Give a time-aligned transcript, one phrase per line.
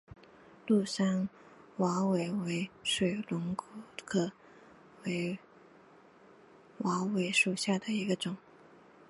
[0.65, 1.29] 庐山
[1.77, 3.65] 瓦韦为水龙骨
[4.03, 4.31] 科
[6.79, 8.35] 瓦韦属下的一个种。